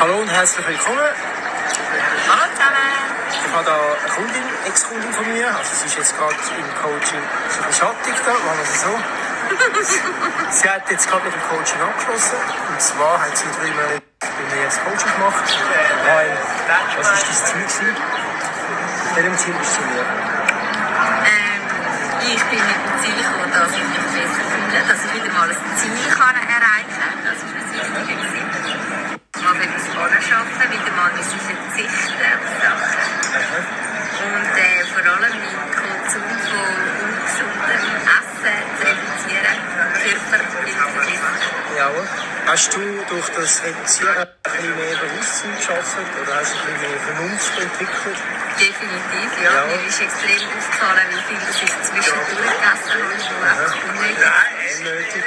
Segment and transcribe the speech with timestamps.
[0.00, 0.96] Hallo und herzlich willkommen.
[0.96, 2.88] Hallo zusammen.
[3.28, 5.46] Ich habe da eine Kundin, Ex-Kundin von mir.
[5.54, 8.80] Also sie ist jetzt gerade im Coaching so ein bisschen schattig da, machen wir es
[8.80, 8.96] so.
[10.56, 12.40] sie hat jetzt gerade mit dem Coaching abgeschlossen.
[12.72, 15.44] Und zwar hat sie drei Monate bei mir jetzt Coaching gemacht.
[16.08, 16.32] Weil,
[16.96, 17.92] was war dein Ziel?
[17.92, 17.96] Gewesen?
[19.20, 20.00] Welchem Ziel bist du mir?
[21.28, 21.60] Ähm,
[22.24, 25.44] ich bin mit dem Ziel gekommen, dass ich mich besser fühle, dass ich wieder mal
[25.44, 27.20] ein Ziel kann erreichen kann.
[27.20, 28.39] Das ist das Wichtige.
[31.20, 33.64] Mal etwas anschaffen, wieder mal ein bisschen verzichten auf Sachen.
[34.20, 39.58] Und äh, vor allem meinen Konsum von ungesundem Essen zu reduzieren,
[40.00, 41.36] Körper zu verbessern.
[41.76, 42.08] Jawohl.
[42.46, 46.90] Hast du durch das Reduzieren ein bisschen mehr Bewusstsein geschaffen oder hast du ein bisschen
[46.90, 48.20] mehr Vernunft entwickelt?
[48.58, 49.52] Definitiv, ja.
[49.54, 49.66] Ja.
[49.66, 54.24] Mir ist extrem aufgefallen, wie viel das ich zwischendurch gegessen habe, wo einfach unnötig
[54.66, 54.78] ist.
[54.80, 55.22] Unnötig.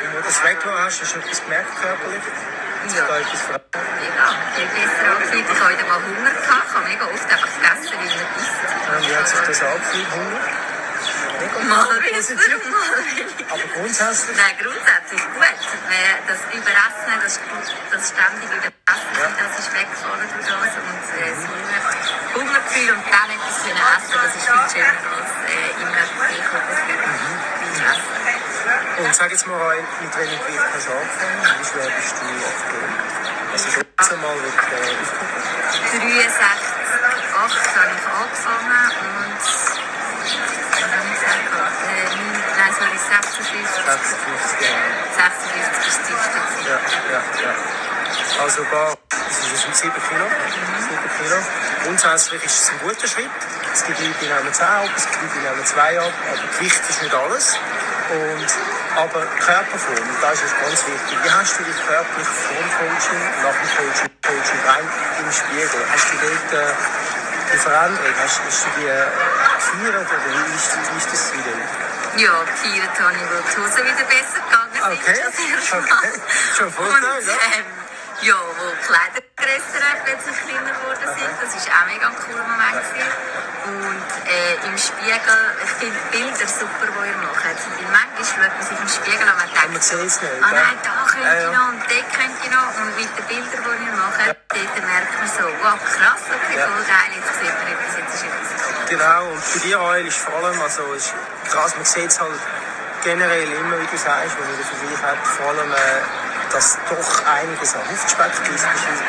[0.00, 2.24] Wenn du das weggelassen hast, hast du etwas gemerkt körperlich?
[2.94, 3.04] Ja.
[3.06, 3.66] da etwas verändert?
[4.16, 4.30] Ja.
[5.56, 6.68] Ich heute mal Hunger gehabt.
[6.68, 8.60] Ich habe mega oft einfach gegessen, wie man isst.
[8.92, 10.10] Und wie hat sich das angefühlt?
[10.12, 10.44] Hunger?
[11.64, 13.52] Mal besser, mal weniger.
[13.56, 15.40] Aber grundsätzlich, Nein, grundsätzlich gut.
[15.40, 17.40] Äh, Das Überessen, das,
[17.88, 20.76] das ständig Überessen, das ist weggefallen durch das.
[20.76, 21.80] Und äh, das Hunger,
[22.36, 26.36] Hungergefühl und dann etwas können essen, das ist viel schöner als äh, immer für
[27.96, 29.04] Essen.
[29.04, 31.40] und sag jetzt mal mit welchem Gewicht hast du angefangen?
[31.56, 33.85] Wie schwer bist du aktuell?
[33.98, 35.72] Äh, aufgeguckt.
[35.96, 36.36] 63,
[37.32, 41.80] 8 habe ich angefangen und was habe ich gesagt?
[41.80, 42.12] Äh,
[42.60, 44.92] nein, sorry, 56, 56 Jahre.
[45.16, 46.60] 56 ist die gewesen.
[46.68, 46.76] Ja,
[47.08, 47.52] ja, ja.
[48.42, 50.26] Also das ist jetzt 7 Kilo.
[51.86, 52.06] 7 Kilo.
[52.06, 53.30] Grundsätzlich ist es ein guter Schritt.
[53.72, 56.42] Es gibt Leute, die nehmen 10 ab, es gibt Leute, die nehmen 2 ab, aber
[56.58, 57.58] Gewicht ist nicht alles.
[58.06, 58.46] Und,
[58.96, 61.18] aber Körperform, und das ist ganz wichtig.
[61.22, 64.86] Wie hast du dich körperlich vor dem Coaching, nach dem Coaching, Coaching rein
[65.18, 65.82] im Spiegel?
[65.92, 66.72] Hast du dort äh,
[67.52, 69.06] die Veränderung, hast, hast du die äh,
[69.58, 72.22] gefeiert oder wie ist, wie ist das dich?
[72.22, 74.82] Ja, gefeiert habe ich, wo die Hosen wieder besser gegangen sind.
[74.86, 75.82] Okay, Mal.
[75.82, 76.20] okay.
[76.56, 77.34] Schon Vorteil, Und, ja.
[77.58, 77.66] ähm,
[78.22, 80.75] ja, wo die Kleider grösser plötzlich kleiner sind.
[81.46, 82.74] Das war auch mega ein cooler Moment.
[82.74, 83.46] Gewesen.
[83.66, 87.42] Und äh, im Spiegel, ich finde die Bilder super, die ihr macht.
[87.46, 90.78] Weil manchmal schaut man sich im Spiegel an und man denkt, man nicht, ah nein,
[90.86, 91.50] da könnte Ja, ich ja.
[91.54, 92.70] noch und dort könnte ich noch.
[92.78, 96.66] Und mit den Bildern, die ihr macht, dort merkt man so, wow, krass, okay, Ja.
[96.70, 98.50] voll geil, jetzt sieht man etwas, jetzt ist etwas.
[98.86, 101.10] Genau, und bei dir, Eul, ist vor allem, also ist
[101.50, 102.38] krass, man sieht es halt
[103.02, 106.00] generell immer, wie du sagst, wenn ich den Vergleich habe, vor allem, äh,
[106.52, 108.66] dass doch einiges an Huftspeck ist,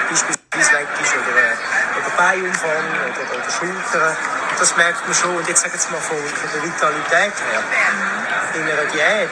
[0.09, 4.17] beispielsweise weg ist, oder, äh, oder Beinumfang, oder, oder Schultern.
[4.59, 5.37] Das merkt man schon.
[5.37, 7.61] Und jetzt sag jetzt mal von, von der Vitalität her.
[8.55, 9.29] In einer Diät,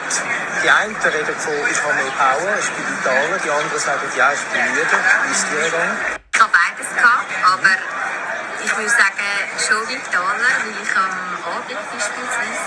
[0.62, 4.32] die einen reden von, ich habe mehr Power, ich bin vitaler, die anderen sagen, ja,
[4.32, 4.96] ich bin müde.
[5.26, 5.98] Wie ist dir gegangen?
[6.34, 7.74] Ich habe beides gehabt, aber
[8.62, 11.10] ich würde sagen, schon vitaler, weil ich am
[11.42, 12.66] Abend beispielsweise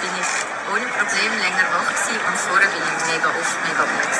[0.00, 4.18] bin ich länger wach gewesen und vorher bin ich mega oft mega müde.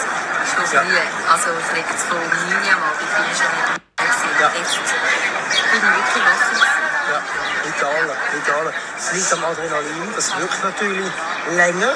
[0.48, 0.80] Schon Ja.
[0.82, 0.98] früh.
[1.30, 4.40] Also ich rede jetzt von 9 Uhr am Abend bin ich schon mega müde.
[4.40, 4.50] Ja.
[4.54, 6.78] Jetzt bin ich wirklich wach.
[7.08, 7.20] Ja,
[7.64, 8.72] vitaler.
[8.98, 11.10] Es liegt am Adrenalin, das wirkt natürlich
[11.52, 11.92] länger,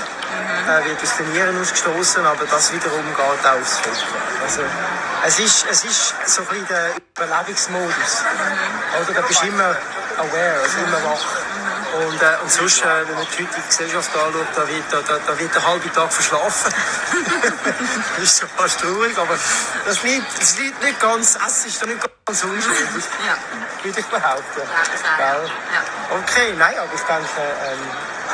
[0.68, 4.04] äh, wird das Trainieren ausgestoßen, aber das wiederum geht auch aufs Fett.
[4.42, 4.62] Also,
[5.26, 8.24] es ist, es ist so ein bisschen der Überlebensmodus.
[9.02, 9.12] Oder?
[9.14, 9.76] Da bist du immer
[10.16, 11.24] aware, also immer wach.
[11.92, 15.18] Und, äh, und sonst, äh, wenn man die heutige Gesellschaft anschaut, da wird, da, da,
[15.26, 16.72] da wird der halbe Tag verschlafen.
[18.16, 19.36] das ist so fast traurig, aber
[19.84, 23.36] das liegt, das liegt nicht ganz, es ist da nicht ganz unschuldig Ja,
[23.84, 24.60] würde ich behaupten.
[24.62, 24.66] Gell?
[25.18, 26.16] Ja.
[26.18, 27.28] Okay, nein, aber ich denke,
[27.66, 27.78] ähm,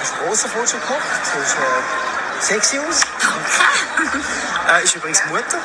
[0.00, 1.02] hast einen grossen Fortschritt gemacht.
[1.34, 3.00] Du siehst äh, sexy aus.
[3.20, 4.18] Danke.
[4.72, 5.58] Äh, ist übrigens Mutter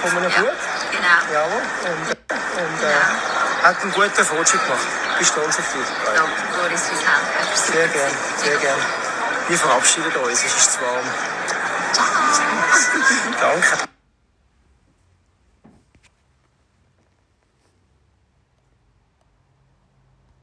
[0.00, 0.52] von einem Ja, Bub.
[0.90, 1.32] genau.
[1.32, 1.62] Jawohl.
[1.84, 3.31] Und, und äh,
[3.62, 4.80] hat einen guten Fortschritt gemacht.
[5.12, 5.86] Ich bin stolz auf dich.
[6.04, 7.72] Danke, Boris, fürs Helfen.
[7.72, 8.78] Sehr gern, sehr gern.
[9.48, 11.04] Wir verabschieden uns, es ist zu warm.
[11.92, 12.06] Ciao.
[13.40, 13.91] Danke.